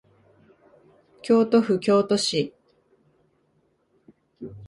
[1.21, 2.55] 京都府京都市